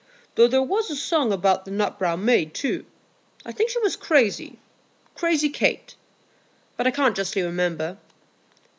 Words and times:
"Though 0.33 0.47
there 0.47 0.63
was 0.63 0.89
a 0.89 0.95
song 0.95 1.31
about 1.31 1.63
the 1.63 1.69
'Nut 1.69 1.99
brown 1.99 2.25
Maid' 2.25 2.55
too; 2.55 2.87
I 3.45 3.51
think 3.51 3.69
she 3.69 3.77
was 3.81 3.95
crazy,—crazy 3.95 5.49
Kate,—but 5.51 6.87
I 6.87 6.89
can't 6.89 7.15
justly 7.15 7.43
remember." 7.43 7.99